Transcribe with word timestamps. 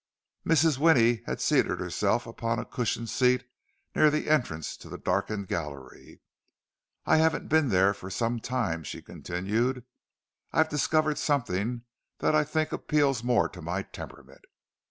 Mrs. 0.47 0.79
Winnie 0.79 1.21
had 1.27 1.39
seated 1.39 1.79
herself 1.79 2.25
upon 2.25 2.57
a 2.57 2.65
cushioned 2.65 3.07
seat 3.07 3.43
near 3.93 4.09
the 4.09 4.31
entrance 4.31 4.75
to 4.77 4.89
the 4.89 4.97
darkened 4.97 5.47
gallery. 5.47 6.21
"I 7.05 7.17
haven't 7.17 7.49
been 7.49 7.69
there 7.69 7.93
for 7.93 8.09
some 8.09 8.39
time," 8.39 8.81
she 8.83 9.03
continued. 9.03 9.85
"I've 10.51 10.69
discovered 10.69 11.19
something 11.19 11.83
that 12.17 12.33
I 12.33 12.43
think 12.45 12.71
appeals 12.71 13.23
more 13.23 13.47
to 13.49 13.61
my 13.61 13.83
temperament. 13.83 14.45